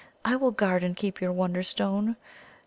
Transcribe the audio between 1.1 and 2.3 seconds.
your Wonderstone.